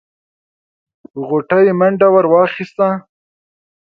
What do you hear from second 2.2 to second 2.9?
واخيسته.